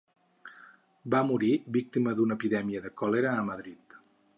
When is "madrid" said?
3.53-4.03